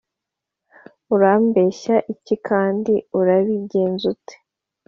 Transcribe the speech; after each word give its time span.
urambeshya 1.13 1.95
iki 2.13 2.35
kandi?urabigenza 2.47 4.03
ute? 4.13 4.35